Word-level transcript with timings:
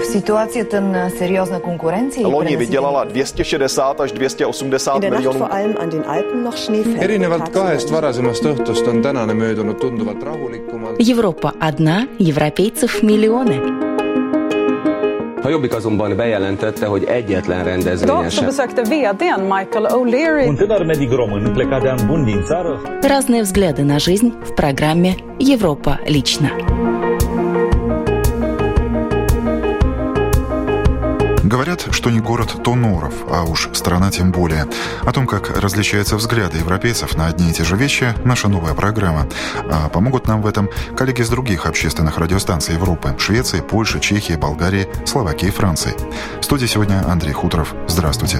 v 0.00 0.04
situacii 0.04 0.64
na 0.80 1.10
seriózna 1.10 1.60
konkurenci. 1.60 2.22
Loni 2.22 2.56
vydělala 2.56 3.04
260 3.04 4.00
až 4.00 4.12
280 4.12 5.00
miljonů. 5.10 5.46
erinevalt 6.98 7.48
kahest 7.48 7.90
varasemast 7.90 8.44
õhtust 8.44 8.88
on 8.88 9.02
tänane 9.02 9.34
möödunud 9.34 9.78
tunduvalt 9.80 10.22
rahulikumalt. 10.22 10.96
Европа 11.10 11.52
одна, 11.60 12.06
европейцев 12.18 13.02
миллионы. 13.02 13.60
A 15.44 15.48
Jobbik 15.48 15.74
azonban 15.74 16.16
bejelentette, 16.16 16.86
hogy 16.86 17.04
egyetlen 17.04 17.64
rendezvényen 17.64 18.16
Idag 18.16 18.30
så 18.30 18.36
sem. 18.36 18.44
besökte 18.46 18.82
vdn 18.82 19.40
Michael 19.40 19.86
O'Leary 19.86 20.48
Un 20.48 20.56
tânăr 20.56 20.84
medic 20.84 21.10
român 21.12 21.52
plecat 21.52 21.82
de 21.82 21.88
an 21.88 21.98
bun 22.06 22.24
din 22.24 22.42
țară 22.44 22.80
Разные 23.02 23.42
взгляды 23.42 23.82
на 23.84 23.98
жизнь 23.98 24.32
в 24.42 24.54
программе 24.54 25.14
«Европа 25.38 25.98
лично». 26.06 26.50
Говорят, 31.61 31.93
что 31.93 32.09
не 32.09 32.19
город, 32.19 32.63
то 32.63 32.73
норов, 32.73 33.13
а 33.29 33.43
уж 33.43 33.69
страна 33.73 34.09
тем 34.09 34.31
более. 34.31 34.65
О 35.03 35.11
том, 35.11 35.27
как 35.27 35.59
различаются 35.59 36.17
взгляды 36.17 36.57
европейцев 36.57 37.15
на 37.15 37.27
одни 37.27 37.51
и 37.51 37.53
те 37.53 37.63
же 37.63 37.75
вещи, 37.75 38.15
наша 38.25 38.47
новая 38.47 38.73
программа. 38.73 39.27
А 39.71 39.87
помогут 39.87 40.25
нам 40.25 40.41
в 40.41 40.47
этом 40.47 40.71
коллеги 40.97 41.21
с 41.21 41.29
других 41.29 41.67
общественных 41.67 42.17
радиостанций 42.17 42.73
Европы– 42.73 43.15
Швеции, 43.19 43.61
Польши, 43.61 43.99
Чехии, 43.99 44.33
Болгарии, 44.33 44.87
Словакии 45.05 45.51
Франции. 45.51 45.93
В 46.41 46.45
студии 46.45 46.65
сегодня 46.65 47.07
Андрей 47.07 47.33
Хуторов. 47.33 47.75
Здравствуйте. 47.87 48.39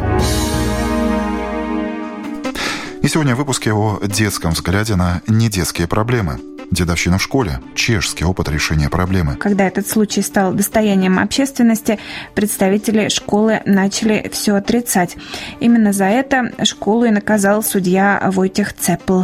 И 3.03 3.07
сегодня 3.07 3.35
в 3.35 3.37
выпуске 3.37 3.71
о 3.71 3.99
детском 4.01 4.53
взгляде 4.53 4.95
на 4.95 5.21
недетские 5.27 5.87
проблемы. 5.87 6.39
Дедовщина 6.71 7.17
в 7.17 7.21
школе. 7.21 7.59
Чешский 7.75 8.23
опыт 8.23 8.47
решения 8.47 8.89
проблемы. 8.89 9.35
Когда 9.35 9.67
этот 9.67 9.87
случай 9.87 10.21
стал 10.21 10.53
достоянием 10.53 11.19
общественности, 11.19 11.99
представители 12.33 13.09
школы 13.09 13.61
начали 13.65 14.29
все 14.31 14.55
отрицать. 14.55 15.17
Именно 15.59 15.91
за 15.91 16.05
это 16.05 16.51
школу 16.63 17.03
и 17.03 17.11
наказал 17.11 17.61
судья 17.61 18.21
Войтех 18.31 18.73
Цепл. 18.73 19.23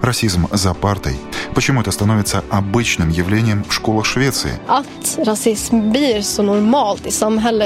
Расизм 0.00 0.48
за 0.52 0.72
партой. 0.72 1.16
Почему 1.54 1.82
это 1.82 1.90
становится 1.90 2.42
обычным 2.48 3.10
явлением 3.10 3.64
в 3.64 3.74
школах 3.74 4.06
Швеции? 4.06 4.52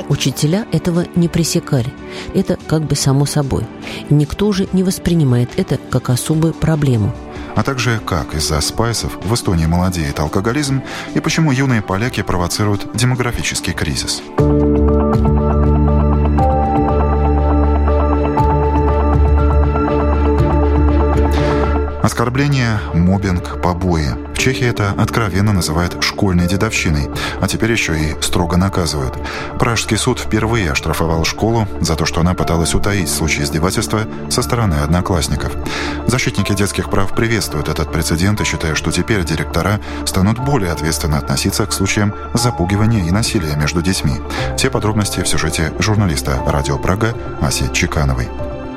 Учителя 0.08 0.66
этого 0.72 1.06
не 1.14 1.28
пресекали. 1.28 1.92
Это 2.34 2.58
как 2.66 2.82
бы 2.82 2.96
само 2.96 3.26
собой. 3.26 3.64
И 4.10 4.14
никто 4.14 4.48
уже 4.48 4.66
не 4.72 4.82
воспринимает 4.82 5.50
это 5.56 5.78
как 5.90 6.10
особую 6.10 6.54
проблему. 6.54 7.14
А 7.56 7.62
также 7.62 8.00
как 8.04 8.34
из-за 8.34 8.60
спайсов 8.60 9.16
в 9.22 9.34
Эстонии 9.34 9.66
молодеет 9.66 10.18
алкоголизм 10.20 10.82
и 11.14 11.20
почему 11.20 11.52
юные 11.52 11.82
поляки 11.82 12.22
провоцируют 12.22 12.90
демографический 12.94 13.72
кризис. 13.72 14.22
Оскорбление, 22.04 22.80
мобинг, 22.92 23.62
побои. 23.62 24.10
В 24.34 24.36
Чехии 24.36 24.66
это 24.66 24.90
откровенно 24.90 25.54
называют 25.54 26.04
школьной 26.04 26.46
дедовщиной, 26.46 27.08
а 27.40 27.48
теперь 27.48 27.72
еще 27.72 27.98
и 27.98 28.20
строго 28.20 28.58
наказывают. 28.58 29.14
Пражский 29.58 29.96
суд 29.96 30.18
впервые 30.20 30.70
оштрафовал 30.70 31.24
школу 31.24 31.66
за 31.80 31.96
то, 31.96 32.04
что 32.04 32.20
она 32.20 32.34
пыталась 32.34 32.74
утаить 32.74 33.08
случай 33.08 33.42
издевательства 33.42 34.00
со 34.28 34.42
стороны 34.42 34.74
одноклассников. 34.74 35.56
Защитники 36.06 36.52
детских 36.52 36.90
прав 36.90 37.14
приветствуют 37.14 37.70
этот 37.70 37.90
прецедент 37.90 38.38
и 38.42 38.44
считают, 38.44 38.76
что 38.76 38.92
теперь 38.92 39.24
директора 39.24 39.80
станут 40.04 40.38
более 40.38 40.72
ответственно 40.72 41.16
относиться 41.16 41.64
к 41.64 41.72
случаям 41.72 42.12
запугивания 42.34 43.06
и 43.06 43.10
насилия 43.12 43.56
между 43.56 43.80
детьми. 43.80 44.20
Все 44.58 44.68
подробности 44.68 45.20
в 45.20 45.26
сюжете 45.26 45.72
журналиста 45.78 46.42
«Радио 46.46 46.76
Прага» 46.76 47.14
Аси 47.40 47.72
Чекановой. 47.72 48.28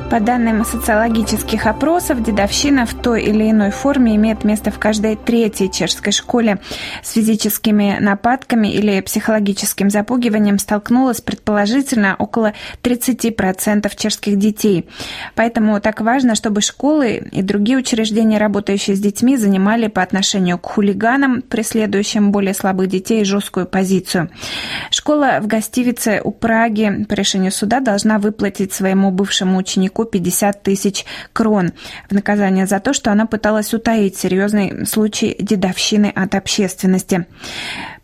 По 0.09 0.22
данным 0.22 0.63
социологических 0.63 1.66
опросов, 1.66 2.23
дедовщина 2.23 2.85
в 2.85 2.94
той 2.94 3.23
или 3.23 3.51
иной 3.51 3.72
форме 3.72 4.16
имеет 4.16 4.45
место 4.45 4.72
в 4.72 4.79
каждой 4.79 5.18
третьей 5.18 5.69
чешской 5.69 6.13
школе. 6.13 6.59
С 7.03 7.12
физическими 7.12 7.97
нападками 8.00 8.69
или 8.69 9.01
психологическим 9.01 9.90
запугиванием 9.90 10.59
столкнулось 10.59 11.19
предположительно 11.19 12.16
около 12.17 12.53
30% 12.84 13.91
чешских 13.97 14.40
детей. 14.40 14.88
Поэтому 15.35 15.81
так 15.81 16.00
важно, 16.00 16.35
чтобы 16.35 16.62
школы 16.62 17.28
и 17.29 17.41
другие 17.41 17.78
учреждения, 17.78 18.38
работающие 18.38 18.96
с 18.96 19.00
детьми, 19.01 19.35
занимали 19.35 19.88
по 19.88 20.01
отношению 20.01 20.57
к 20.57 20.67
хулиганам, 20.67 21.41
преследующим 21.41 22.31
более 22.31 22.53
слабых 22.53 22.88
детей, 22.88 23.25
жесткую 23.25 23.66
позицию. 23.66 24.29
Школа 24.90 25.40
в 25.41 25.47
Гостивице 25.47 26.22
у 26.23 26.31
Праги 26.31 27.06
по 27.09 27.13
решению 27.13 27.51
суда 27.51 27.81
должна 27.81 28.19
выплатить 28.19 28.72
своему 28.72 29.12
бывшему 29.12 29.57
ученику 29.57 29.97
50 30.06 30.63
тысяч 30.63 31.06
крон 31.34 31.72
в 32.09 32.13
наказание 32.13 32.66
за 32.66 32.80
то, 32.80 32.94
что 32.94 33.12
она 33.12 33.25
пыталась 33.25 33.74
утаить 33.74 34.18
серьезный 34.18 34.85
случай 34.85 35.35
дедовщины 35.40 36.12
от 36.16 36.35
общественности. 36.35 37.25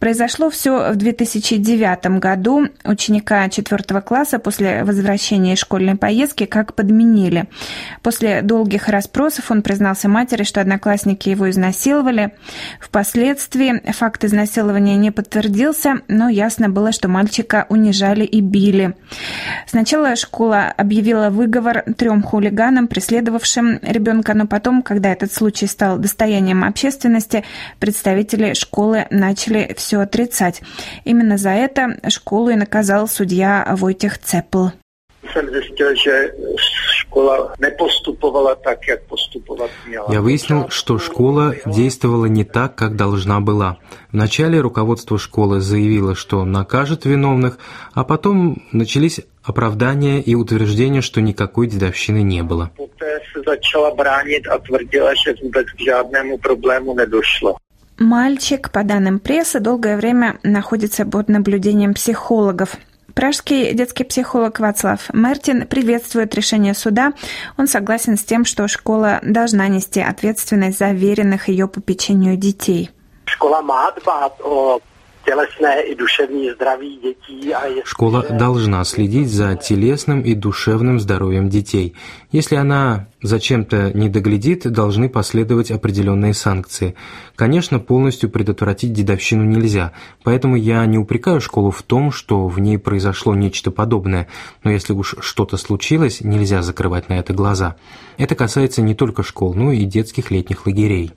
Произошло 0.03 0.50
все 0.50 0.91
в 0.91 0.97
2009 0.97 2.19
году. 2.19 2.68
Ученика 2.84 3.47
4 3.47 4.02
класса 4.02 4.38
после 4.38 4.84
возвращения 4.84 5.53
из 5.53 5.59
школьной 5.59 5.96
поездки 5.96 6.46
как 6.46 6.75
подменили. 6.75 7.46
После 8.02 8.42
долгих 8.42 8.90
расспросов 8.90 9.50
он 9.50 9.62
признался 9.62 10.09
матери, 10.09 10.44
что 10.44 10.59
одноклассники 10.59 11.30
его 11.30 11.50
изнасиловали. 11.50 12.34
Впоследствии 12.81 13.81
факт 13.94 14.25
изнасилования 14.25 14.97
не 14.97 15.12
подтвердился, 15.12 16.02
но 16.09 16.28
ясно 16.28 16.68
было, 16.68 16.92
что 16.92 17.08
мальчика 17.08 17.66
унижали 17.69 18.25
и 18.25 18.42
били. 18.42 18.97
Сначала 19.68 20.18
школа 20.18 20.66
объявила 20.75 21.30
выговор 21.30 21.86
трем 21.96 22.24
хулиганам, 22.24 22.90
преследовавшим 22.90 23.80
ребенка, 23.81 24.34
но 24.34 24.47
потом, 24.47 24.81
когда 24.81 25.13
этот 25.13 25.31
случай 25.31 25.66
стал 25.68 25.97
достоянием 25.97 26.66
общественности, 26.66 27.46
представители 27.80 28.53
школы 28.53 29.08
начали 29.09 29.74
все 29.78 29.93
отрицать. 30.02 30.62
Именно 31.04 31.38
за 31.38 31.50
это 31.50 31.98
школу 32.09 32.50
и 32.50 32.56
наказал 32.56 33.08
судья 33.08 33.66
Войтех 33.78 34.18
Цепл. 34.18 34.68
jsem 35.34 35.50
zjistil, 35.50 35.96
že 35.96 36.31
měla. 39.88 40.06
Я 40.09 40.22
выяснил, 40.22 40.70
что 40.70 40.98
школа 40.98 41.56
действовала 41.66 42.26
не 42.26 42.44
так, 42.44 42.76
как 42.76 42.96
должна 42.96 43.40
была. 43.40 43.78
Вначале 44.12 44.59
руководство 44.62 45.18
школы 45.18 45.62
заявило, 45.62 46.16
что 46.16 46.46
накажет 46.46 47.06
виновных, 47.06 47.58
а 47.94 48.04
потом 48.04 48.64
начались 48.72 49.22
оправдания 49.44 50.22
и 50.22 50.36
утверждения, 50.36 51.02
что 51.02 51.22
никакой 51.22 51.68
дедовщины 51.68 52.22
не 52.24 52.44
было. 52.44 52.72
Poté 52.78 53.20
se 53.34 53.42
začala 53.46 53.92
bránit 53.96 54.48
a 54.48 54.58
tvrdila, 54.58 55.14
že 55.14 55.34
vůbec 55.44 55.68
k 55.68 55.86
žádnému 55.86 56.38
problému 56.38 56.94
nedošlo. 56.94 57.56
Мальчик, 57.98 58.72
по 58.72 58.84
данным 58.84 59.20
прессы, 59.20 59.59
долгое 59.59 59.98
время 59.98 60.40
находится 60.44 61.06
под 61.06 61.30
наблюдением 61.30 61.94
психологов. 61.94 62.76
Пражский 63.14 63.74
детский 63.74 64.04
психолог 64.04 64.59
Вацлав 64.59 65.14
Мертин 65.14 65.68
приветствует 65.68 66.34
решение 66.34 66.74
суда. 66.74 67.14
Он 67.58 67.68
согласен 67.68 68.18
с 68.18 68.24
тем, 68.24 68.44
что 68.44 68.68
школа 68.68 69.20
должна 69.22 69.68
нести 69.68 70.02
ответственность 70.02 70.80
за 70.80 70.92
веренных 70.92 71.48
ее 71.48 71.68
попечению 71.68 72.38
детей. 72.38 72.90
Škola 73.26 73.62
tělesné 75.26 75.82
i 75.82 75.96
duševní 75.96 76.52
zdraví 76.52 77.00
dětí 77.04 77.54
a 77.54 77.66
jestli... 77.66 77.84
Школа 77.86 78.26
должна 78.30 78.84
следить 78.84 79.30
за 79.30 79.56
телесным 79.56 80.22
и 80.22 80.36
душевным 80.36 81.00
здоровьем 81.00 81.50
детей. 81.50 81.94
Если 82.32 82.56
она 82.56 83.08
за 83.22 83.40
чем-то 83.40 83.92
не 83.94 84.10
доглядит, 84.10 84.72
должны 84.72 85.10
последовать 85.10 85.72
определенные 85.72 86.34
санкции. 86.34 86.96
Конечно, 87.36 87.80
полностью 87.80 88.30
предотвратить 88.30 88.94
дедовщину 88.94 89.44
нельзя, 89.44 89.92
поэтому 90.24 90.56
я 90.56 90.86
не 90.86 90.98
упрекаю 90.98 91.42
школу 91.42 91.72
в 91.72 91.81
том, 91.84 92.12
что 92.12 92.48
в 92.48 92.60
ней 92.60 92.78
произошло 92.78 93.36
нечто 93.36 93.72
подобное, 93.72 94.28
но 94.64 94.72
если 94.72 94.94
уж 94.94 95.16
что-то 95.19 95.58
случилось, 95.58 96.22
нельзя 96.22 96.62
закрывать 96.62 97.10
на 97.10 97.14
это 97.14 97.34
глаза. 97.34 97.76
Это 98.18 98.36
касается 98.36 98.81
не 98.81 98.96
только 98.96 99.24
школ, 99.24 99.54
но 99.54 99.72
и 99.72 99.86
детских 99.86 100.31
летних 100.31 100.66
лагерей. 100.66 101.12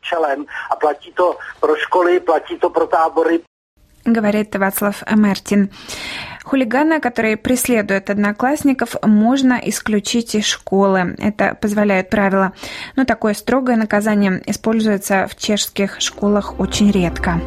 Čelem 0.00 0.46
a 0.70 0.76
platí 0.76 1.12
to 1.12 1.36
pro 1.60 1.76
školy, 1.76 2.20
platí 2.20 2.58
to 2.58 2.70
pro 2.70 2.86
tábory, 2.86 3.40
говорит 4.04 4.56
Вацлав 4.56 5.04
Мертин. 5.16 5.70
Хулигана, 6.44 6.98
который 6.98 7.36
преследует 7.36 8.08
одноклассников, 8.08 8.96
можно 9.02 9.60
исключить 9.64 10.34
из 10.34 10.46
школы. 10.46 11.14
Это 11.18 11.54
позволяет 11.54 12.08
правила. 12.08 12.52
Но 12.96 13.04
такое 13.04 13.34
строгое 13.34 13.76
наказание 13.76 14.42
используется 14.46 15.26
в 15.26 15.36
чешских 15.36 16.00
школах 16.00 16.58
очень 16.58 16.90
редко. 16.90 17.38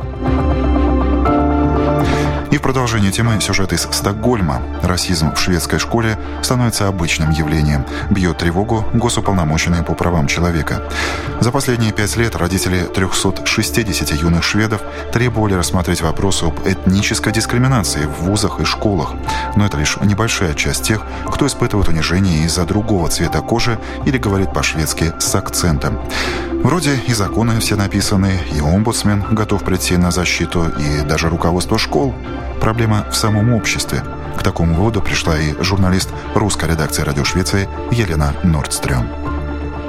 И 2.52 2.58
в 2.58 2.62
продолжение 2.62 3.14
темы 3.14 3.40
сюжет 3.40 3.72
из 3.72 3.84
Стокгольма. 3.84 4.62
Расизм 4.84 5.34
в 5.34 5.40
шведской 5.40 5.80
школе 5.80 6.20
становится 6.44 6.90
обычным 6.90 7.32
явлением. 7.32 7.86
Бьет 8.10 8.40
тревогу 8.40 8.86
госуполномоченный 8.94 9.84
по 9.84 9.94
правам 9.94 10.28
человека. 10.28 10.84
За 11.40 11.52
последние 11.52 11.94
пять 11.94 12.18
лет 12.18 12.36
родители 12.36 12.82
360 12.94 14.12
юных 14.22 14.44
шведов 14.44 14.82
требовали 15.14 15.54
рассмотреть 15.54 16.02
вопрос 16.02 16.44
об 16.44 16.60
этнической 16.68 17.32
дискриминации 17.32 18.06
в 18.06 18.24
вузах 18.24 18.60
и 18.60 18.66
школах. 18.66 19.14
Но 19.56 19.66
это 19.66 19.78
лишь 19.78 19.96
небольшая 20.02 20.54
часть 20.54 20.84
тех, 20.84 21.06
кто 21.28 21.48
испытывает 21.48 21.88
унижение 21.88 22.44
из-за 22.44 22.66
другого 22.66 23.08
цвета 23.08 23.40
кожи 23.40 23.80
или 24.06 24.18
говорит 24.18 24.54
по-шведски 24.54 25.14
с 25.20 25.34
акцентом. 25.36 26.02
Вроде 26.64 26.96
и 27.08 27.14
законы 27.14 27.60
все 27.60 27.76
написаны, 27.76 28.40
и 28.54 28.60
омбудсмен 28.60 29.24
готов 29.32 29.64
прийти 29.64 29.98
на 29.98 30.12
защиту, 30.12 30.66
и 30.68 31.02
даже 31.02 31.30
руководство 31.30 31.80
школ. 31.80 32.14
Проблема 32.62 33.08
в 33.10 33.16
самом 33.16 33.54
обществе. 33.56 34.04
К 34.38 34.44
такому 34.44 34.76
выводу 34.76 35.02
пришла 35.02 35.36
и 35.36 35.54
журналист 35.64 36.10
русской 36.36 36.70
редакции 36.70 37.02
«Радио 37.02 37.24
Швеции» 37.24 37.68
Елена 37.92 38.36
Нордстрём. 38.44 39.08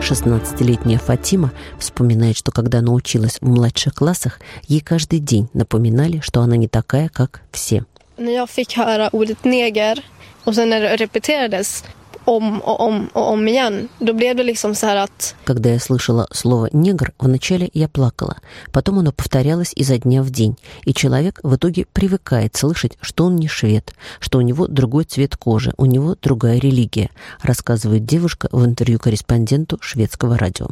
16-летняя 0.00 0.98
Фатима 0.98 1.52
вспоминает, 1.78 2.36
что 2.38 2.50
когда 2.50 2.78
она 2.78 2.92
училась 2.92 3.36
в 3.42 3.46
младших 3.46 3.94
классах, 3.94 4.40
ей 4.68 4.80
каждый 4.80 5.18
день 5.18 5.50
напоминали, 5.52 6.20
что 6.20 6.40
она 6.40 6.56
не 6.56 6.66
такая, 6.66 7.10
как 7.10 7.42
все. 7.52 7.84
När 8.16 8.32
jag 8.32 8.48
fick 8.48 8.76
höra 8.76 9.08
ordet 9.12 9.44
neger 9.44 10.04
och 10.44 10.54
sen 10.54 10.70
när 10.70 10.80
det 10.80 10.96
repeterades 10.96 11.84
om 12.24 12.60
och 12.60 12.80
om 12.80 13.08
och 13.12 13.32
om 13.32 13.48
igen. 13.48 13.88
Då 13.98 14.12
blev 14.12 14.36
det 14.36 14.42
liksom 14.42 14.74
så 14.74 14.86
här 14.86 14.96
att... 14.96 15.34
Когда 15.44 15.70
я 15.70 15.80
слышала 15.80 16.26
слово 16.30 16.68
«негр», 16.72 17.12
вначале 17.18 17.70
я 17.72 17.88
плакала. 17.88 18.36
Потом 18.72 18.98
оно 18.98 19.12
повторялось 19.12 19.72
изо 19.76 19.98
дня 19.98 20.22
в 20.22 20.30
день. 20.30 20.56
И 20.84 20.94
человек 20.94 21.40
в 21.42 21.54
итоге 21.56 21.86
привыкает 21.92 22.56
слышать, 22.56 22.98
что 23.00 23.24
он 23.24 23.36
не 23.36 23.48
швед, 23.48 23.94
что 24.20 24.38
у 24.38 24.42
него 24.42 24.66
другой 24.66 25.04
цвет 25.04 25.36
кожи, 25.36 25.72
у 25.76 25.86
него 25.86 26.16
другая 26.20 26.58
религия, 26.58 27.10
рассказывает 27.42 28.04
девушка 28.04 28.48
в 28.52 28.64
интервью 28.64 28.98
корреспонденту 28.98 29.78
шведского 29.80 30.38
радио. 30.38 30.68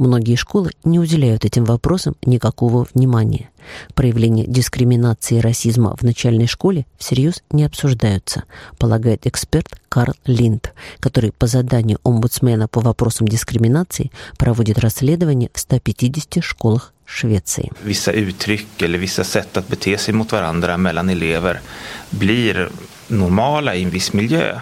Многие 0.00 0.34
школы 0.36 0.70
не 0.82 0.98
уделяют 0.98 1.44
этим 1.44 1.66
вопросам 1.66 2.16
никакого 2.24 2.86
внимания. 2.94 3.50
Проявления 3.94 4.46
дискриминации 4.46 5.36
и 5.36 5.40
расизма 5.42 5.94
в 5.94 6.02
начальной 6.02 6.46
школе 6.46 6.86
всерьез 6.96 7.42
не 7.52 7.64
обсуждаются, 7.64 8.44
полагает 8.78 9.26
эксперт 9.26 9.68
Карл 9.90 10.14
Линд, 10.24 10.72
который 11.00 11.32
по 11.32 11.46
заданию 11.46 11.98
омбудсмена 12.02 12.66
по 12.66 12.80
вопросам 12.80 13.28
дискриминации 13.28 14.10
проводит 14.38 14.78
расследование 14.78 15.50
в 15.52 15.60
150 15.60 16.42
школах 16.42 16.94
Швеции. 17.04 17.70
Vissa 17.84 18.12
uttryck 18.12 18.82
eller 18.82 18.98
vissa 18.98 19.24
sätt 19.24 19.56
att 19.56 19.68
bete 19.68 19.98
sig 19.98 20.14
mot 20.14 20.32
varandra 20.32 20.76
mellan 20.76 21.10
elever 21.10 21.60
blir 22.10 22.70
normala 23.10 23.74
i 23.74 23.82
en 23.82 23.90
viss. 23.90 24.10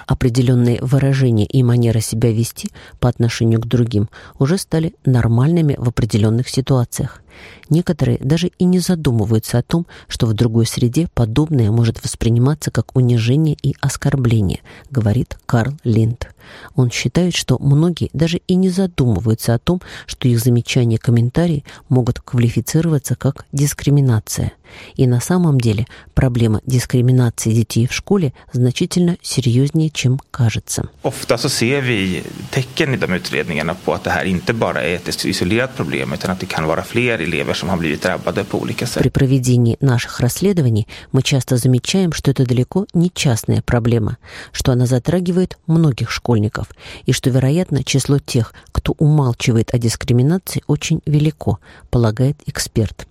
Определенные 0.07 0.79
выражения 0.81 1.47
и 1.47 1.63
манера 1.63 2.01
себя 2.01 2.31
вести 2.33 2.71
по 3.01 3.09
отношению 3.09 3.61
к 3.61 3.67
другим 3.67 4.09
уже 4.39 4.59
стали 4.59 4.95
нормальными 5.05 5.77
в 5.79 5.89
определенных 5.89 6.49
ситуациях. 6.49 7.23
Некоторые 7.71 8.19
даже 8.19 8.49
и 8.59 8.65
не 8.65 8.79
задумываются 8.79 9.59
о 9.59 9.63
том, 9.63 9.87
что 10.09 10.27
в 10.27 10.35
другой 10.35 10.67
среде 10.67 11.09
подобное 11.15 11.71
может 11.71 12.03
восприниматься 12.03 12.71
как 12.71 12.97
унижение 12.97 13.57
и 13.63 13.75
оскорбление, 13.81 14.61
говорит 14.91 15.39
Карл 15.47 15.75
Линд. 15.85 16.29
Он 16.75 16.91
считает, 16.91 17.35
что 17.35 17.59
многие 17.59 18.11
даже 18.13 18.39
и 18.47 18.55
не 18.55 18.71
задумываются 18.71 19.55
о 19.55 19.59
том, 19.59 19.83
что 20.07 20.29
их 20.29 20.41
замечания 20.41 20.97
и 20.97 20.99
комментарии 20.99 21.65
могут 21.89 22.21
квалифицироваться 22.21 23.17
как 23.17 23.45
дискриминация. 23.53 24.53
И 24.97 25.07
на 25.07 25.21
самом 25.21 25.59
деле 25.61 25.87
проблема 26.15 26.61
дискриминации 26.67 27.53
детей 27.53 27.87
в 27.87 27.93
школе 27.93 28.35
значительно 28.53 29.17
серьезнее, 29.23 29.91
чем 29.91 30.21
кажется. 30.31 30.89
Ofta 31.03 31.39
så 31.39 31.49
ser 31.49 31.81
vi 31.81 32.23
tecken 32.51 32.95
i 32.95 32.97
de 32.97 33.13
utredningarna 33.13 33.75
på 33.75 33.95
att 33.95 34.05
det 34.05 34.11
här 34.11 34.25
inte 34.25 34.53
bara 34.53 34.83
är 34.83 34.95
ett 34.95 35.25
isolerat 35.25 35.77
problem 35.77 36.13
utan 36.13 36.31
att 36.31 36.41
det 36.41 36.47
kan 36.47 36.67
vara 36.67 36.83
fler 36.83 37.21
elever 37.29 37.55
som 37.55 37.69
har 37.69 37.77
blivit 37.77 38.03
drabbade 38.03 38.45
på 38.45 38.59
olika 38.59 38.87
sätt. 38.87 39.03
При 39.03 39.11
проведении 39.11 39.77
наших 39.81 40.21
расследований 40.21 40.87
мы 41.13 41.23
часто 41.23 41.57
замечаем, 41.57 42.13
что 42.13 42.31
это 42.31 42.45
далеко 42.45 42.87
не 42.95 43.11
частная 43.15 43.63
проблема, 43.63 44.17
что 44.53 44.73
она 44.73 44.87
затрагивает 44.87 45.59
многих 45.67 46.11
школьников, 46.11 46.67
и 47.07 47.13
что, 47.13 47.31
вероятно, 47.31 47.85
число 47.85 48.19
тех, 48.19 48.55
кто 48.73 48.95
умалчивает 48.99 49.75
о 49.75 49.79
дискриминации, 49.79 50.63
очень 50.67 51.01
велико, 51.07 51.59
полагает 51.91 52.37
эксперт. 52.47 53.07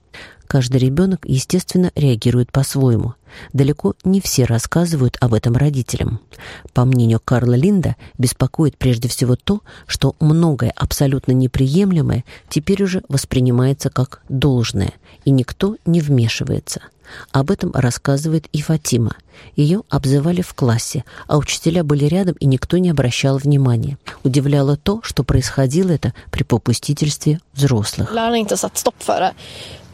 Каждый 0.48 0.78
ребенок, 0.78 1.26
естественно, 1.26 1.92
реагирует 1.96 2.52
по-своему. 2.52 3.16
Далеко 3.52 3.96
не 4.06 4.22
все 4.22 4.46
рассказывают 4.46 5.18
об 5.20 5.34
этом 5.34 5.58
родителям. 5.58 6.22
По 6.74 6.86
мнению 6.86 7.20
Карла 7.24 7.56
Линда, 7.56 7.98
беспокоит 8.18 8.78
прежде 8.78 9.10
всего 9.10 9.36
то, 9.36 9.62
что 9.86 10.16
многое 10.22 10.72
абсолютно 10.76 11.34
неприемлемое 11.34 12.24
теперь 12.48 12.82
уже 12.84 13.04
воспринимается 13.10 13.90
как 13.90 14.22
должное, 14.30 14.94
и 15.26 15.32
никто 15.32 15.76
не 15.86 16.00
вмешивается. 16.00 16.82
Об 17.32 17.52
этом 17.52 17.72
рассказывает 17.74 18.48
и 18.52 18.62
Фатима. 18.62 19.16
Ее 19.56 19.84
обзывали 19.90 20.42
в 20.42 20.54
классе, 20.54 21.04
а 21.28 21.38
учителя 21.38 21.84
были 21.84 22.06
рядом, 22.06 22.36
и 22.40 22.46
никто 22.46 22.78
не 22.78 22.90
обращал 22.90 23.38
внимания. 23.38 23.98
Удивляло 24.24 24.78
то, 24.78 25.02
что 25.04 25.24
происходило 25.24 25.92
это 25.92 26.14
при 26.32 26.44
попустительстве 26.44 27.40
взрослых. 27.54 28.12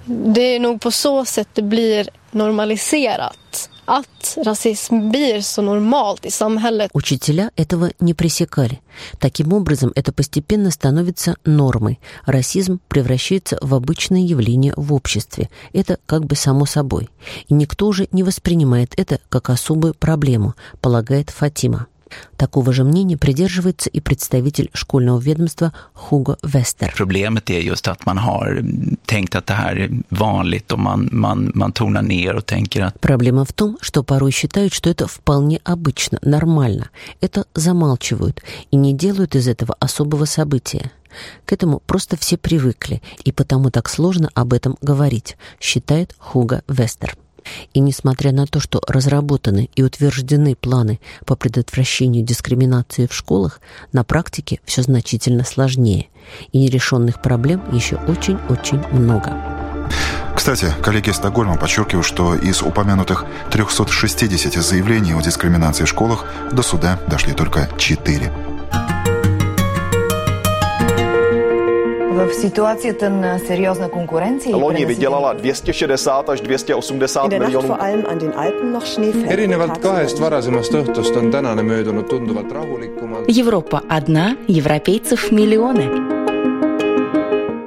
Det 0.05 0.55
är 0.55 0.59
nog 0.59 0.81
på 0.81 0.91
så 0.91 1.25
sätt 1.25 1.47
det 1.53 1.61
blir 1.61 2.09
normaliserat. 2.31 3.69
Att 3.85 4.37
расизм 4.45 5.09
blir 5.09 5.41
så 5.41 5.61
normalt 5.61 6.25
i 6.25 6.31
samhället. 6.31 6.91
Учителя 6.93 7.51
этого 7.55 7.91
не 7.99 8.13
пресекали. 8.13 8.79
Таким 9.19 9.53
образом, 9.53 9.91
это 9.95 10.13
постепенно 10.13 10.71
становится 10.71 11.35
нормой. 11.43 11.99
Расизм 12.25 12.79
превращается 12.87 13.57
в 13.61 13.73
обычное 13.73 14.21
явление 14.21 14.73
в 14.77 14.93
обществе. 14.93 15.49
Это 15.73 15.97
как 16.05 16.25
бы 16.25 16.35
само 16.35 16.65
собой. 16.65 17.09
И 17.47 17.53
никто 17.53 17.87
уже 17.87 18.07
не 18.11 18.23
воспринимает 18.23 18.93
это 18.97 19.19
как 19.29 19.49
особую 19.49 19.93
проблему, 19.93 20.53
полагает 20.79 21.29
Фатима. 21.29 21.87
Такого 22.37 22.73
же 22.73 22.83
мнения 22.83 23.17
придерживается 23.17 23.89
и 23.89 23.99
представитель 23.99 24.69
школьного 24.73 25.19
ведомства 25.19 25.71
Хуго 25.93 26.37
Вестер. 26.43 26.93
Problemet 26.97 27.49
är 27.49 27.59
just 27.59 27.87
att 27.87 28.05
man 28.05 28.17
har 28.17 28.63
tänkt 29.05 29.35
att 29.35 29.45
det 29.45 29.53
här 29.53 29.75
är 29.75 29.89
vanligt 30.09 30.71
och 30.71 30.79
man, 30.79 31.09
man, 31.11 31.51
man 31.55 31.71
tonar 31.71 32.01
ner 32.01 32.35
och 32.35 32.45
tänker 32.45 32.81
att... 32.83 33.01
Проблема 33.01 33.45
в 33.45 33.53
том, 33.53 33.77
что 33.81 34.03
порой 34.03 34.31
считают, 34.31 34.73
что 34.73 34.89
это 34.89 35.07
вполне 35.07 35.59
обычно, 35.63 36.19
нормально. 36.21 36.89
Это 37.21 37.45
замалчивают 37.53 38.41
и 38.71 38.77
не 38.77 38.93
делают 38.93 39.35
из 39.35 39.47
этого 39.47 39.75
особого 39.79 40.25
события. 40.25 40.91
К 41.45 41.53
этому 41.53 41.79
просто 41.79 42.17
все 42.17 42.37
привыкли, 42.37 43.01
и 43.23 43.31
потому 43.31 43.69
так 43.69 43.89
сложно 43.89 44.29
об 44.33 44.53
этом 44.53 44.77
говорить, 44.81 45.37
считает 45.59 46.15
Хуга 46.17 46.63
Вестер. 46.67 47.15
И 47.73 47.79
несмотря 47.79 48.31
на 48.31 48.45
то, 48.45 48.59
что 48.59 48.81
разработаны 48.87 49.69
и 49.75 49.83
утверждены 49.83 50.55
планы 50.55 50.99
по 51.25 51.35
предотвращению 51.35 52.23
дискриминации 52.23 53.07
в 53.07 53.13
школах, 53.13 53.61
на 53.91 54.03
практике 54.03 54.59
все 54.65 54.81
значительно 54.81 55.43
сложнее, 55.43 56.07
и 56.51 56.59
нерешенных 56.59 57.21
проблем 57.21 57.63
еще 57.71 57.95
очень-очень 58.07 58.81
много. 58.91 59.33
Кстати, 60.35 60.73
коллеги 60.81 61.09
из 61.09 61.15
Стокгольма 61.15 61.57
подчеркивают, 61.57 62.05
что 62.05 62.35
из 62.35 62.61
упомянутых 62.61 63.25
360 63.51 64.53
заявлений 64.53 65.13
о 65.13 65.21
дискриминации 65.21 65.85
в 65.85 65.89
школах 65.89 66.25
до 66.51 66.63
суда 66.63 66.99
дошли 67.07 67.33
только 67.33 67.69
4. 67.77 68.31
В 72.22 72.32
ситуацията 72.32 73.10
на 73.10 73.38
сериозна 73.38 73.88
конкуренция... 73.88 74.56
Loni 74.56 74.86
vydělala 74.86 75.32
260 75.32 76.28
až 76.28 76.40
280 76.40 77.38
miljonů. 77.38 77.76
erinevalt 79.28 79.78
kahest 79.78 80.18
varasemast 80.18 80.72
õhtust 80.72 81.16
on 81.16 81.30
tänane 81.30 81.62
möödunud 81.62 82.08
tunduvalt 82.08 82.52
rahulikumalt. 82.52 83.28
Европа 83.28 83.82
одна, 83.88 84.36
европейцев 84.48 85.30
миллионы. 85.32 86.18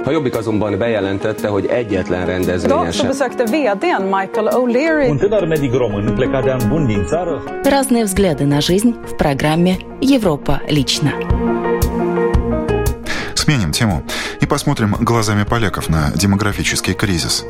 A 0.06 0.12
Jobbik 0.12 0.36
azonban 0.36 0.78
bejelentette, 0.78 1.48
hogy 1.48 1.66
egyetlen 1.66 2.26
rendezvényen 2.26 2.78
Idag 2.80 2.94
så 2.94 3.06
besökte 3.06 3.44
vdn 3.44 4.04
Michael 4.04 4.48
O'Leary 4.48 5.10
Un 5.10 5.18
tânăr 5.18 5.48
medic 5.48 5.74
român 5.74 6.16
plecat 6.16 6.44
de 6.44 6.52
an 6.52 6.70
bun 6.70 6.88
din 6.88 7.06
țară 7.06 7.44
Разные 7.64 8.04
взгляды 8.04 8.46
на 8.46 8.60
жизнь 8.62 8.92
в 9.06 9.16
программе 9.16 9.78
«Европа 10.02 10.62
лично». 10.70 11.12
Сменим 13.36 13.72
тему 13.72 14.04
И 14.47 14.49
посмотрим 14.49 14.93
глазами 15.01 15.43
поляков 15.43 15.89
на 15.89 16.13
демографический 16.13 16.95
кризис. 16.95 17.45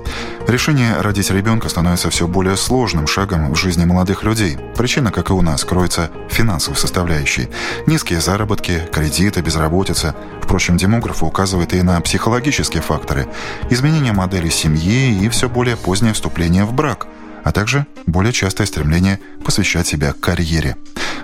Решение 0.49 0.97
родить 0.99 1.31
ребенка 1.31 1.69
становится 1.69 2.09
все 2.09 2.27
более 2.27 2.57
сложным 2.57 3.07
шагом 3.07 3.53
в 3.53 3.57
жизни 3.57 3.85
молодых 3.85 4.23
людей. 4.23 4.57
Причина, 4.75 5.13
как 5.13 5.29
и 5.29 5.35
у 5.35 5.43
нас, 5.43 5.63
кроется 5.67 6.11
в 6.31 6.33
финансовой 6.33 6.79
составляющей. 6.79 7.51
Низкие 7.87 8.23
заработки, 8.23 8.81
кредиты, 8.91 9.43
безработица. 9.43 10.15
Впрочем, 10.43 10.79
демографы 10.79 11.27
указывают 11.27 11.75
и 11.75 11.83
на 11.83 12.01
психологические 12.01 12.83
факторы. 12.83 13.29
Изменение 13.69 14.15
модели 14.15 14.49
семьи 14.49 15.23
и 15.23 15.29
все 15.29 15.51
более 15.51 15.77
позднее 15.77 16.15
вступление 16.15 16.65
в 16.65 16.73
брак– 16.73 17.07
а 17.45 17.53
также 17.53 17.87
более 18.07 18.33
частое 18.33 18.67
стремление 18.67 19.21
посвящать 19.45 19.87
себя 19.87 20.13
карьере. 20.13 20.77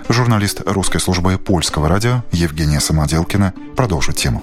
Журналист 0.07 0.61
русской 0.65 0.99
службы 0.99 1.37
польского 1.37 1.89
радио 1.89 2.23
Евгения 2.31 2.79
Самоделкина 2.79 3.53
продолжит 3.75 4.15
тему. 4.15 4.41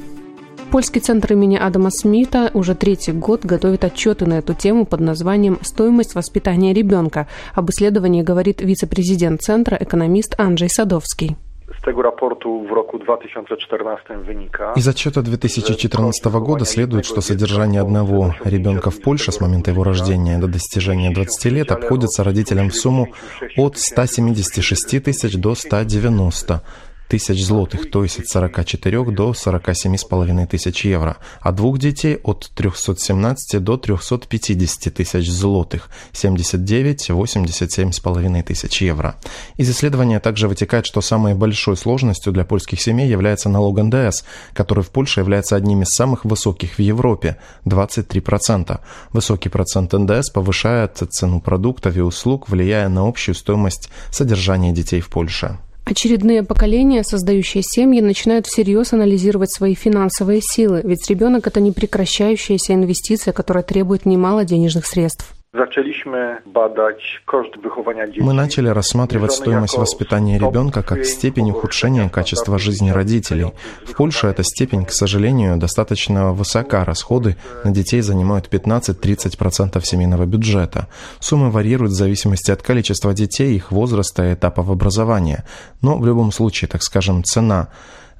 Польский 0.70 1.00
центр 1.00 1.32
имени 1.32 1.56
Адама 1.56 1.90
Смита 1.90 2.52
уже 2.54 2.76
третий 2.76 3.10
год 3.10 3.44
готовит 3.44 3.82
отчеты 3.82 4.24
на 4.26 4.38
эту 4.38 4.54
тему 4.54 4.86
под 4.86 5.00
названием 5.00 5.58
«Стоимость 5.62 6.14
воспитания 6.14 6.72
ребенка». 6.72 7.26
Об 7.54 7.70
исследовании 7.70 8.22
говорит 8.22 8.60
вице-президент 8.60 9.42
центра, 9.42 9.76
экономист 9.80 10.38
Анджей 10.38 10.68
Садовский. 10.68 11.36
Из 14.76 14.88
отчета 14.88 15.22
2014 15.22 16.24
года 16.26 16.64
следует, 16.64 17.04
что 17.04 17.20
содержание 17.20 17.80
одного 17.80 18.36
ребенка 18.44 18.90
в 18.90 19.00
Польше 19.00 19.32
с 19.32 19.40
момента 19.40 19.72
его 19.72 19.82
рождения 19.82 20.38
до 20.38 20.46
достижения 20.46 21.10
20 21.10 21.44
лет 21.46 21.72
обходится 21.72 22.22
родителям 22.22 22.70
в 22.70 22.76
сумму 22.76 23.08
от 23.56 23.76
176 23.76 25.02
тысяч 25.02 25.36
до 25.36 25.56
190 25.56 26.62
тысяч 27.10 27.44
злотых, 27.44 27.90
то 27.90 28.04
есть 28.04 28.20
от 28.20 28.28
44 28.28 29.04
до 29.10 29.32
47,5 29.32 30.46
тысяч 30.46 30.84
евро, 30.84 31.16
а 31.40 31.50
двух 31.50 31.78
детей 31.78 32.20
от 32.22 32.48
317 32.54 33.60
до 33.62 33.76
350 33.76 34.94
тысяч 34.94 35.28
злотых, 35.28 35.90
79-87,5 36.12 38.42
тысяч 38.44 38.82
евро. 38.82 39.16
Из 39.56 39.68
исследования 39.68 40.20
также 40.20 40.46
вытекает, 40.46 40.86
что 40.86 41.00
самой 41.00 41.34
большой 41.34 41.76
сложностью 41.76 42.32
для 42.32 42.44
польских 42.44 42.80
семей 42.80 43.08
является 43.08 43.48
налог 43.48 43.82
НДС, 43.82 44.22
который 44.54 44.84
в 44.84 44.90
Польше 44.90 45.18
является 45.20 45.56
одним 45.56 45.82
из 45.82 45.88
самых 45.88 46.24
высоких 46.24 46.78
в 46.78 46.78
Европе– 46.78 47.38
23%. 47.64 48.78
Высокий 49.12 49.48
процент 49.48 49.92
НДС 49.92 50.30
повышает 50.30 51.02
цену 51.10 51.40
продуктов 51.40 51.96
и 51.96 52.00
услуг, 52.00 52.48
влияя 52.48 52.88
на 52.88 53.08
общую 53.08 53.34
стоимость 53.34 53.90
содержания 54.10 54.70
детей 54.72 55.00
в 55.00 55.08
Польше. 55.08 55.58
Очередные 55.84 56.42
поколения, 56.42 57.02
создающие 57.02 57.62
семьи, 57.62 58.00
начинают 58.00 58.46
всерьез 58.46 58.92
анализировать 58.92 59.52
свои 59.52 59.74
финансовые 59.74 60.40
силы, 60.40 60.82
ведь 60.84 61.08
ребенок– 61.10 61.46
это 61.48 61.60
непрекращающаяся 61.60 62.74
инвестиция, 62.74 63.32
которая 63.32 63.64
требует 63.64 64.06
немало 64.06 64.44
денежных 64.44 64.86
средств. 64.86 65.34
Мы 68.20 68.32
начали 68.32 68.68
рассматривать 68.68 69.32
стоимость 69.32 69.76
воспитания 69.76 70.38
ребенка 70.38 70.84
как 70.84 71.04
степень 71.04 71.50
ухудшения 71.50 72.08
качества 72.08 72.56
жизни 72.56 72.90
родителей. 72.90 73.52
В 73.84 73.96
Польше 73.96 74.28
эта 74.28 74.44
степень, 74.44 74.84
к 74.84 74.92
сожалению, 74.92 75.56
достаточно 75.56 76.32
высока. 76.32 76.84
Расходы 76.84 77.36
на 77.64 77.72
детей 77.72 78.00
занимают 78.00 78.46
15-30% 78.46 79.84
семейного 79.84 80.24
бюджета. 80.24 80.86
Суммы 81.18 81.50
варьируют 81.50 81.94
в 81.94 81.96
зависимости 81.96 82.52
от 82.52 82.62
количества 82.62 83.12
детей, 83.12 83.56
их 83.56 83.72
возраста 83.72 84.30
и 84.30 84.34
этапов 84.34 84.70
образования. 84.70 85.44
Но 85.82 85.98
в 85.98 86.06
любом 86.06 86.30
случае, 86.30 86.68
так 86.68 86.84
скажем, 86.84 87.24
цена 87.24 87.70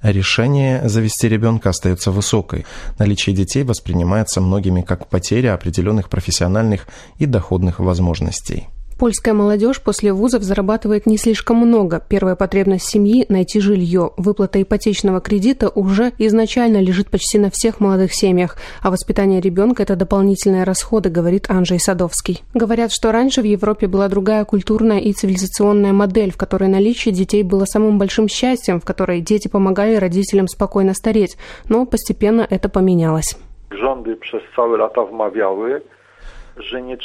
Решение 0.03 0.89
завести 0.89 1.29
ребенка 1.29 1.71
остается 1.71 2.11
высокой. 2.11 2.65
Наличие 2.99 3.37
детей 3.37 3.65
воспринимается 3.65 4.41
многими 4.41 4.81
как 4.81 5.09
потеря 5.09 5.53
определенных 5.55 6.09
профессиональных 6.09 6.87
и 7.19 7.27
доходных 7.27 7.81
возможностей. 7.81 8.69
Польская 9.01 9.33
молодежь 9.33 9.81
после 9.81 10.13
вузов 10.13 10.43
зарабатывает 10.43 11.07
не 11.07 11.17
слишком 11.17 11.57
много. 11.57 12.03
Первая 12.07 12.37
потребность 12.37 12.85
семьи– 12.85 13.25
найти 13.31 13.59
жилье. 13.59 14.11
Выплата 14.19 14.61
ипотечного 14.61 15.23
кредита 15.23 15.71
уже 15.71 16.13
изначально 16.19 16.83
лежит 16.83 17.09
почти 17.09 17.39
на 17.39 17.49
всех 17.51 17.81
молодых 17.81 18.13
семьях, 18.13 18.59
а 18.83 18.91
воспитание 18.91 19.41
ребенка– 19.41 19.83
это 19.85 19.97
дополнительные 19.97 20.65
расходы, 20.65 21.09
говорит 21.09 21.49
Анджей 21.49 21.81
Садовский. 21.81 22.43
Говорят, 22.53 22.93
что 22.93 23.11
раньше 23.11 23.41
в 23.41 23.47
Европе 23.47 23.87
была 23.87 24.07
другая 24.09 24.45
культурная 24.45 24.99
и 24.99 25.15
цивилизационная 25.15 25.95
модель, 25.95 26.31
в 26.31 26.37
которой 26.37 26.69
наличие 26.69 27.15
детей 27.15 27.43
было 27.43 27.65
самым 27.65 27.97
большим 27.99 28.29
счастьем, 28.29 28.83
в 28.83 28.85
которой 28.85 29.23
дети 29.23 29.49
помогали 29.49 29.95
родителям 29.95 30.47
спокойно 30.47 30.93
стареть, 30.93 31.39
но 31.71 31.87
постепенно 31.87 32.47
это 32.51 32.69
поменялось. 32.69 33.35
Rządy 33.71 34.17
przez 34.17 34.43
całe 34.57 34.77
lata 34.77 35.05
wmawiały, 35.05 35.81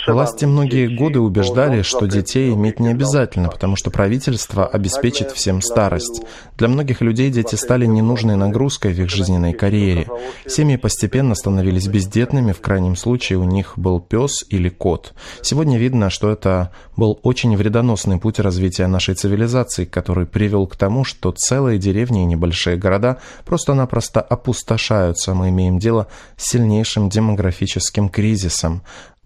Власти 0.08 0.46
многие 0.46 0.88
годы 0.88 1.20
убеждали, 1.20 1.82
что 1.82 2.06
детей 2.06 2.54
иметь 2.54 2.80
не 2.80 2.90
обязательно, 2.90 3.50
потому 3.50 3.76
что 3.76 3.92
правительство 3.92 4.66
обеспечит 4.66 5.32
всем 5.32 5.62
старость. 5.62 6.22
Для 6.58 6.68
многих 6.68 7.02
людей 7.02 7.30
дети 7.30 7.56
стали 7.56 7.86
ненужной 7.86 8.36
нагрузкой 8.36 8.94
в 8.94 9.00
их 9.00 9.10
жизненной 9.10 9.54
карьере. 9.54 10.08
Семьи 10.48 10.78
постепенно 10.78 11.36
становились 11.36 11.88
бездетными, 11.88 12.52
в 12.52 12.62
крайнем 12.62 12.96
случае 12.96 13.40
у 13.40 13.44
них 13.44 13.74
был 13.78 14.00
пес 14.00 14.46
или 14.50 14.70
кот. 14.70 15.14
Сегодня 15.42 15.78
видно, 15.78 16.10
что 16.10 16.32
это 16.32 16.72
был 16.96 17.20
очень 17.24 17.56
вредоносный 17.56 18.20
путь 18.20 18.40
развития 18.40 18.88
нашей 18.88 19.16
цивилизации, 19.16 19.86
который 19.86 20.26
привел 20.26 20.68
к 20.68 20.76
тому, 20.76 21.04
что 21.04 21.32
целые 21.32 21.80
деревни 21.80 22.24
и 22.24 22.26
небольшие 22.26 22.78
города 22.78 23.18
просто-напросто 23.46 24.22
опустошаются. 24.22 25.34
Мы 25.34 25.50
имеем 25.50 25.80
дело 25.80 26.08
с 26.38 26.50
сильнейшим 26.50 27.10
демографическим 27.10 28.10
кризисом. 28.10 28.82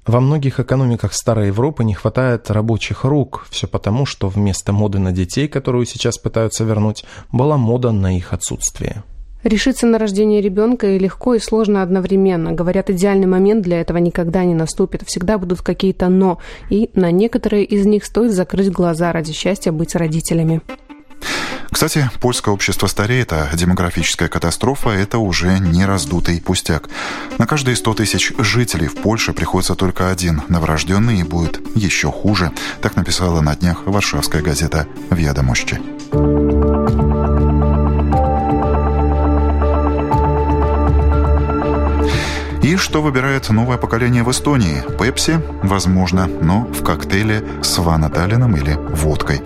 Во 0.10 0.22
многих 0.22 0.60
экономиках 0.60 1.14
Старой 1.14 1.50
Европы 1.50 1.84
не 1.84 1.94
хватает 1.94 2.50
рабочих 2.50 3.04
рук. 3.04 3.46
Все 3.52 3.68
потому, 3.68 4.08
что 4.08 4.28
вместо 4.28 4.74
моды 4.74 4.98
на 4.98 5.12
детей, 5.12 5.48
которую 5.48 5.86
сейчас 5.86 6.18
пытаются 6.18 6.64
вернуть, 6.64 7.06
была 7.32 7.58
мода 7.58 7.92
на 7.92 8.18
их 8.18 8.34
отсутствие. 8.34 9.04
Решиться 9.44 9.86
на 9.86 10.00
рождение 10.00 10.42
ребенка 10.42 10.88
и 10.88 10.98
легко, 10.98 11.36
и 11.36 11.40
сложно 11.40 11.84
одновременно. 11.84 12.54
Говорят, 12.54 12.90
идеальный 12.90 13.28
момент 13.28 13.62
для 13.62 13.82
этого 13.82 14.00
никогда 14.00 14.44
не 14.46 14.56
наступит. 14.56 15.04
Всегда 15.06 15.38
будут 15.38 15.62
какие-то 15.62 16.10
«но», 16.10 16.40
и 16.72 16.90
на 16.96 17.12
некоторые 17.12 17.64
из 17.64 17.86
них 17.86 18.04
стоит 18.04 18.32
закрыть 18.32 18.72
глаза 18.72 19.12
ради 19.14 19.32
счастья 19.32 19.72
быть 19.72 19.94
родителями. 19.94 20.62
Кстати, 21.72 22.10
польское 22.20 22.54
общество 22.54 22.88
стареет, 22.88 23.32
а 23.32 23.50
демографическая 23.54 24.28
катастрофа– 24.28 24.90
это 24.92 25.20
уже 25.20 25.60
не 25.60 25.86
раздутый 25.86 26.42
пустяк. 26.42 26.90
На 27.38 27.46
каждые 27.46 27.76
100 27.76 27.94
тысяч 27.94 28.34
жителей 28.38 28.88
в 28.88 28.96
Польше 28.96 29.34
приходится 29.34 29.76
только 29.76 30.10
один 30.10 30.42
новорожденный 30.48 31.20
и 31.20 31.24
будет 31.24 31.62
еще 31.76 32.12
хуже. 32.12 32.52
Так 32.82 32.96
написала 32.96 33.42
на 33.42 33.56
днях 33.56 33.84
варшавская 33.86 34.42
газета 34.42 34.88
«Ведомости». 35.10 35.80
И 36.12 37.39
что 42.80 43.02
выбирает 43.02 43.50
новое 43.50 43.78
поколение 43.78 44.24
в 44.24 44.32
Эстонии? 44.32 44.84
Пепси? 44.98 45.42
Возможно, 45.64 46.28
но 46.28 46.62
в 46.62 46.84
коктейле 46.84 47.44
с 47.62 47.78
ванадалином 47.78 48.56
или 48.56 48.74
водкой. 48.90 49.42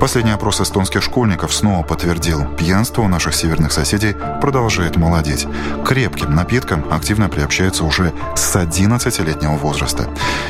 Последний 0.00 0.30
опрос 0.30 0.60
эстонских 0.60 1.02
школьников 1.02 1.52
снова 1.52 1.82
подтвердил, 1.82 2.46
пьянство 2.56 3.02
у 3.02 3.08
наших 3.08 3.34
северных 3.34 3.72
соседей 3.72 4.16
продолжает 4.40 4.96
молодеть. 4.96 5.46
Крепким 5.84 6.34
напиткам 6.34 6.84
активно 6.90 7.28
приобщаются 7.28 7.84
уже 7.84 8.12
с 8.34 8.56
11-летнего 8.56 9.56
возраста. 9.56 10.08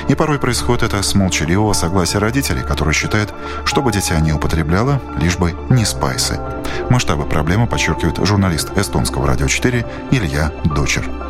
И 0.09 0.15
порой 0.15 0.39
происходит 0.39 0.85
это 0.85 1.03
с 1.03 1.15
молчаливого 1.15 1.73
согласия 1.73 2.19
родителей, 2.19 2.63
которые 2.63 2.95
считают, 2.95 3.35
чтобы 3.65 3.91
дитя 3.91 4.21
не 4.21 4.33
употребляла, 4.33 5.03
лишь 5.21 5.39
бы 5.39 5.55
не 5.71 5.85
спайсы. 5.85 6.39
Масштабы 6.89 7.25
проблемы 7.25 7.67
подчеркивает 7.67 8.25
журналист 8.25 8.77
эстонского 8.77 9.27
радио 9.27 9.49
4 9.49 9.85
Илья 10.13 10.53
Дочер. 10.65 11.28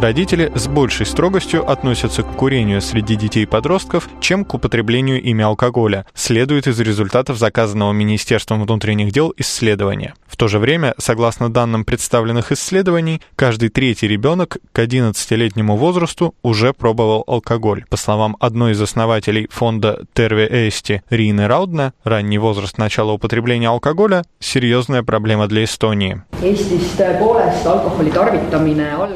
Родители 0.00 0.50
с 0.54 0.66
большей 0.66 1.04
строгостью 1.04 1.70
относятся 1.70 2.22
к 2.22 2.34
курению 2.34 2.80
среди 2.80 3.16
детей 3.16 3.42
и 3.42 3.46
подростков, 3.46 4.08
чем 4.18 4.46
к 4.46 4.54
употреблению 4.54 5.20
ими 5.22 5.44
алкоголя, 5.44 6.06
следует 6.14 6.66
из 6.66 6.80
результатов 6.80 7.36
заказанного 7.36 7.92
Министерством 7.92 8.62
внутренних 8.62 9.12
дел 9.12 9.34
исследования. 9.36 10.14
В 10.26 10.38
то 10.38 10.48
же 10.48 10.58
время, 10.58 10.94
согласно 10.96 11.52
данным 11.52 11.84
представленных 11.84 12.50
исследований, 12.50 13.20
каждый 13.36 13.68
третий 13.68 14.08
ребенок 14.08 14.56
к 14.72 14.78
11-летнему 14.78 15.76
возрасту 15.76 16.34
уже 16.42 16.72
пробовал 16.72 17.22
алкоголь. 17.26 17.84
По 17.90 17.98
словам 17.98 18.38
одной 18.40 18.72
из 18.72 18.80
основателей 18.80 19.48
фонда 19.50 20.04
Терве 20.14 20.48
Эсти 20.50 21.02
Рины 21.10 21.46
Раудна, 21.46 21.92
ранний 22.04 22.38
возраст 22.38 22.78
начала 22.78 23.12
употребления 23.12 23.68
алкоголя– 23.68 24.24
серьезная 24.40 25.02
проблема 25.02 25.46
для 25.46 25.64
Эстонии. 25.64 26.22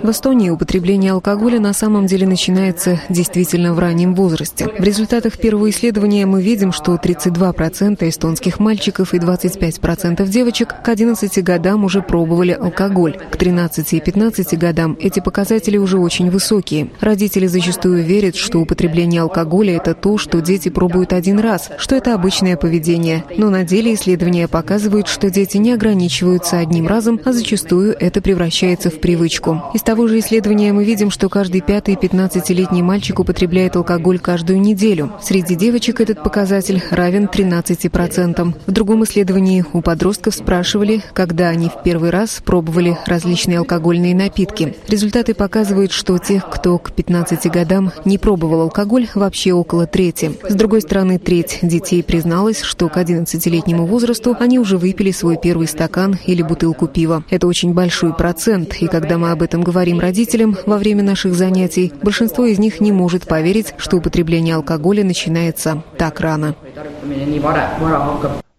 В 0.02 0.10
Эстонии 0.10 0.50
употребление 0.50 0.73
алкоголя 1.12 1.60
на 1.60 1.72
самом 1.72 2.06
деле 2.06 2.26
начинается 2.26 3.00
действительно 3.08 3.74
в 3.74 3.78
раннем 3.78 4.14
возрасте. 4.14 4.66
В 4.66 4.82
результатах 4.82 5.38
первого 5.38 5.70
исследования 5.70 6.26
мы 6.26 6.42
видим, 6.42 6.72
что 6.72 6.94
32% 6.94 8.08
эстонских 8.08 8.58
мальчиков 8.58 9.14
и 9.14 9.18
25% 9.18 10.26
девочек 10.26 10.74
к 10.82 10.88
11 10.88 11.44
годам 11.44 11.84
уже 11.84 12.02
пробовали 12.02 12.52
алкоголь. 12.52 13.16
К 13.30 13.36
13 13.36 13.92
и 13.92 14.00
15 14.00 14.58
годам 14.58 14.96
эти 15.00 15.20
показатели 15.20 15.76
уже 15.76 15.98
очень 15.98 16.30
высокие. 16.30 16.90
Родители 17.00 17.46
зачастую 17.46 18.02
верят, 18.02 18.34
что 18.34 18.58
употребление 18.58 19.22
алкоголя– 19.22 19.76
это 19.76 19.94
то, 19.94 20.18
что 20.18 20.40
дети 20.40 20.70
пробуют 20.70 21.12
один 21.12 21.38
раз, 21.38 21.70
что 21.78 21.94
это 21.94 22.14
обычное 22.14 22.56
поведение. 22.56 23.24
Но 23.36 23.48
на 23.48 23.62
деле 23.62 23.94
исследования 23.94 24.48
показывают, 24.48 25.06
что 25.06 25.30
дети 25.30 25.56
не 25.56 25.72
ограничиваются 25.72 26.58
одним 26.58 26.88
разом, 26.88 27.20
а 27.24 27.32
зачастую 27.32 27.96
это 27.98 28.20
превращается 28.20 28.90
в 28.90 29.00
привычку. 29.00 29.62
Из 29.72 29.82
того 29.82 30.08
же 30.08 30.18
исследования 30.18 30.63
исследования 30.64 30.72
мы 30.72 30.84
видим, 30.84 31.10
что 31.10 31.28
каждый 31.28 31.60
пятый 31.60 31.94
15-летний 31.94 32.82
мальчик 32.82 33.20
употребляет 33.20 33.76
алкоголь 33.76 34.18
каждую 34.18 34.60
неделю. 34.60 35.12
Среди 35.20 35.56
девочек 35.56 36.00
этот 36.00 36.22
показатель 36.22 36.82
равен 36.90 37.26
13%. 37.26 38.54
В 38.66 38.70
другом 38.72 39.04
исследовании 39.04 39.64
у 39.72 39.82
подростков 39.82 40.34
спрашивали, 40.34 41.02
когда 41.12 41.48
они 41.48 41.68
в 41.68 41.82
первый 41.82 42.10
раз 42.10 42.40
пробовали 42.44 42.96
различные 43.06 43.58
алкогольные 43.58 44.14
напитки. 44.14 44.76
Результаты 44.88 45.34
показывают, 45.34 45.92
что 45.92 46.18
тех, 46.18 46.48
кто 46.48 46.78
к 46.78 46.92
15 46.92 47.50
годам 47.50 47.92
не 48.04 48.18
пробовал 48.18 48.62
алкоголь, 48.62 49.08
вообще 49.14 49.52
около 49.52 49.86
трети. 49.86 50.32
С 50.48 50.54
другой 50.54 50.80
стороны, 50.80 51.18
треть 51.18 51.58
детей 51.62 52.02
призналась, 52.02 52.62
что 52.62 52.88
к 52.88 52.96
11-летнему 52.96 53.86
возрасту 53.86 54.36
они 54.38 54.58
уже 54.58 54.78
выпили 54.78 55.10
свой 55.10 55.36
первый 55.36 55.66
стакан 55.66 56.18
или 56.26 56.42
бутылку 56.42 56.86
пива. 56.86 57.24
Это 57.28 57.46
очень 57.46 57.74
большой 57.74 58.14
процент, 58.14 58.76
и 58.80 58.86
когда 58.86 59.18
мы 59.18 59.30
об 59.30 59.42
этом 59.42 59.62
говорим 59.62 60.00
родителям 60.00 60.53
во 60.66 60.78
время 60.78 61.02
наших 61.02 61.34
занятий, 61.34 61.92
большинство 62.02 62.44
из 62.44 62.58
них 62.58 62.80
не 62.80 62.92
может 62.92 63.26
поверить, 63.26 63.74
что 63.78 63.96
употребление 63.96 64.56
алкоголя 64.56 65.04
начинается 65.04 65.82
так 65.98 66.20
рано. 66.20 66.54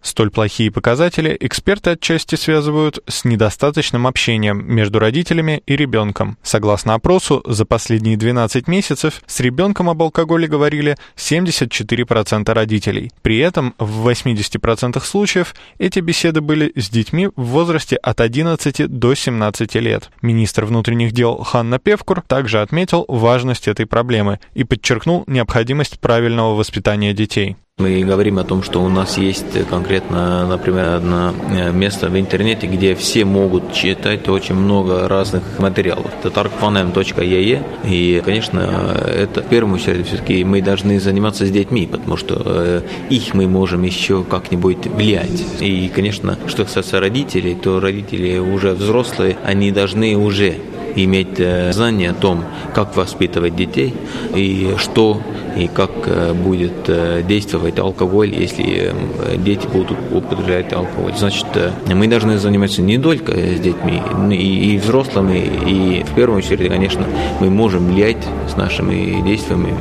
Столь 0.05 0.29
плохие 0.29 0.69
показатели 0.69 1.35
эксперты 1.39 1.89
отчасти 1.89 2.35
связывают 2.35 2.99
с 3.07 3.25
недостаточным 3.25 4.05
общением 4.05 4.63
между 4.63 4.99
родителями 4.99 5.63
и 5.65 5.75
ребенком. 5.75 6.37
Согласно 6.43 6.93
опросу, 6.93 7.41
за 7.47 7.65
последние 7.65 8.15
12 8.15 8.67
месяцев 8.67 9.23
с 9.25 9.39
ребенком 9.39 9.89
об 9.89 10.03
алкоголе 10.03 10.47
говорили 10.47 10.95
74% 11.17 12.53
родителей. 12.53 13.11
При 13.23 13.39
этом 13.39 13.73
в 13.79 14.07
80% 14.07 15.03
случаев 15.03 15.55
эти 15.79 16.01
беседы 16.01 16.39
были 16.39 16.71
с 16.79 16.87
детьми 16.89 17.29
в 17.35 17.43
возрасте 17.45 17.95
от 17.95 18.21
11 18.21 18.87
до 18.87 19.15
17 19.15 19.73
лет. 19.75 20.11
Министр 20.21 20.65
внутренних 20.65 21.13
дел 21.13 21.41
Ханна 21.41 21.79
Певкур 21.79 22.21
также 22.21 22.61
отметил 22.61 23.05
важность 23.07 23.67
этой 23.67 23.87
проблемы 23.87 24.39
и 24.53 24.65
подчеркнул 24.65 25.23
необходимость 25.25 25.99
правильного 25.99 26.53
воспитания 26.53 27.11
детей. 27.13 27.55
Мы 27.77 28.05
говорим 28.05 28.39
о 28.39 28.45
том, 28.45 28.63
что 28.63 28.81
у 28.81 28.87
нас 28.87 29.17
есть 29.17 29.67
конкретно, 29.69 30.47
например, 30.47 30.95
одно 30.95 31.33
э, 31.51 31.73
место 31.73 32.07
в 32.07 32.17
интернете, 32.17 32.67
где 32.67 32.95
все 32.95 33.25
могут 33.25 33.73
читать 33.73 34.29
очень 34.29 34.55
много 34.55 35.09
разных 35.09 35.43
материалов. 35.59 36.09
Это 36.23 36.29
tarkfanem.ee. 36.29 37.61
И, 37.83 38.21
конечно, 38.23 38.95
это 39.05 39.41
в 39.41 39.47
первую 39.47 39.75
очередь 39.75 40.07
все-таки 40.07 40.45
мы 40.45 40.61
должны 40.61 41.01
заниматься 41.01 41.45
с 41.45 41.51
детьми, 41.51 41.85
потому 41.85 42.15
что 42.15 42.41
э, 42.45 42.81
их 43.09 43.33
мы 43.33 43.45
можем 43.45 43.83
еще 43.83 44.23
как-нибудь 44.23 44.87
влиять. 44.87 45.43
И, 45.59 45.91
конечно, 45.93 46.39
что 46.47 46.63
касается 46.63 47.01
родителей, 47.01 47.55
то 47.55 47.81
родители 47.81 48.37
уже 48.37 48.71
взрослые, 48.71 49.35
они 49.43 49.73
должны 49.73 50.15
уже 50.15 50.59
иметь 50.95 51.39
э, 51.39 51.71
знание 51.73 52.11
о 52.11 52.13
том, 52.13 52.43
как 52.73 52.95
воспитывать 52.95 53.55
детей 53.55 53.93
и 54.33 54.75
что 54.77 55.21
и 55.55 55.67
как 55.67 55.91
э, 56.05 56.33
будет 56.33 56.87
э, 56.87 57.23
действовать 57.27 57.79
алкоголь, 57.79 58.33
если 58.33 58.93
дети 59.37 59.67
будут 59.67 59.97
употреблять 60.11 60.73
алкоголь. 60.73 61.13
Значит, 61.17 61.47
мы 61.87 62.07
должны 62.07 62.37
заниматься 62.37 62.81
не 62.81 62.97
только 62.97 63.33
с 63.33 63.59
детьми, 63.59 64.01
и, 64.31 64.75
и 64.75 64.77
взрослыми, 64.77 65.49
и 65.65 66.03
в 66.03 66.13
первую 66.15 66.39
очередь, 66.39 66.69
конечно, 66.69 67.05
мы 67.39 67.49
можем 67.49 67.87
влиять 67.87 68.25
с 68.49 68.55
нашими 68.55 69.21
действиями 69.25 69.73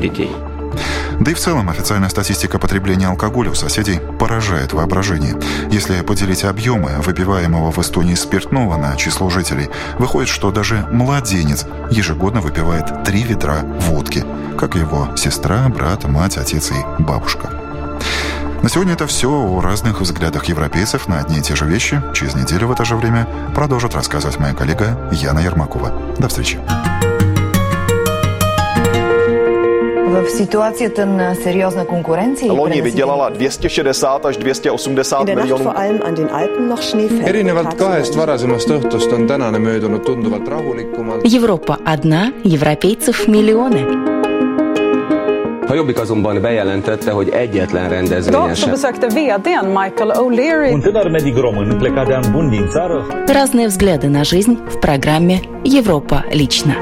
детей. 0.00 0.28
Да 1.20 1.30
и 1.30 1.34
в 1.34 1.38
целом 1.38 1.68
официальная 1.68 2.08
статистика 2.08 2.58
потребления 2.58 3.08
алкоголя 3.08 3.50
у 3.50 3.54
соседей 3.54 4.00
поражает 4.18 4.72
воображение. 4.72 5.38
Если 5.70 6.00
поделить 6.00 6.44
объемы 6.44 6.90
выпиваемого 6.98 7.70
в 7.70 7.78
Эстонии 7.78 8.14
спиртного 8.14 8.76
на 8.76 8.96
число 8.96 9.30
жителей, 9.30 9.68
выходит, 9.98 10.28
что 10.28 10.50
даже 10.50 10.86
младенец 10.90 11.66
ежегодно 11.90 12.40
выпивает 12.40 13.04
три 13.04 13.22
ведра 13.22 13.60
водки, 13.62 14.24
как 14.58 14.74
его 14.74 15.08
сестра, 15.16 15.68
брат, 15.68 16.04
мать, 16.04 16.36
отец 16.36 16.70
и 16.70 17.02
бабушка. 17.02 17.50
На 18.62 18.68
сегодня 18.68 18.92
это 18.92 19.08
все 19.08 19.28
о 19.28 19.60
разных 19.60 20.00
взглядах 20.00 20.44
европейцев 20.44 21.08
на 21.08 21.18
одни 21.18 21.38
и 21.38 21.42
те 21.42 21.56
же 21.56 21.64
вещи. 21.64 22.00
Через 22.14 22.36
неделю 22.36 22.68
в 22.68 22.72
это 22.72 22.84
же 22.84 22.94
время 22.94 23.26
продолжит 23.56 23.94
рассказывать 23.94 24.38
моя 24.38 24.54
коллега 24.54 24.96
Яна 25.10 25.40
Ермакова. 25.40 25.92
До 26.18 26.28
встречи. 26.28 26.60
В 30.42 30.44
ситуацията 30.44 31.06
на 31.06 31.34
сериозна 31.34 31.84
конкуренция... 31.84 32.52
Loni 32.52 32.82
vydělala 32.82 33.28
260 33.28 34.26
až 34.26 34.36
280 34.36 35.24
miljonů. 35.24 35.72
erinevalt 37.24 37.74
kahest 37.74 38.14
varasemast 38.14 38.68
õhtust 38.70 39.12
on 39.14 39.26
tänane 39.26 39.58
möödunud 39.58 40.02
tunduvalt 40.02 40.48
rahulikumalt. 40.48 41.22
Европа 41.34 41.78
одна, 41.84 42.32
европейцев 42.44 43.28
миллионы. 43.28 43.86
A 45.68 45.74
Jobbik 45.74 45.98
azonban 46.00 46.42
bejelentette, 46.42 47.10
hogy 47.10 47.28
egyetlen 47.28 47.88
rendezvényen 47.88 48.54
sem. 48.54 48.70
besökte 48.70 49.06
vdn 49.06 49.66
Michael 49.66 50.10
O'Leary. 50.10 50.72
Un 50.72 50.80
tânăr 50.80 51.10
medic 51.10 51.36
român 51.36 51.78
plecat 51.78 52.06
de 52.06 52.14
an 52.14 52.24
bun 52.32 52.50
din 52.50 52.68
țară. 52.68 53.06
Разные 53.26 53.66
взгляды 53.66 54.08
на 54.08 54.24
жизнь 54.24 54.54
в 54.68 54.78
программе 54.80 55.40
«Европа 55.62 56.24
лично». 56.32 56.74